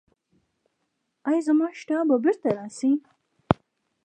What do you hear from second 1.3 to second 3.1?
زما اشتها به بیرته راشي؟